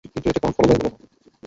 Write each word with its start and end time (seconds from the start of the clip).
কিন্তু 0.03 0.27
এতে 0.29 0.39
কোন 0.43 0.51
ফলোদয় 0.57 0.77
হল 0.77 0.85
না। 0.85 0.97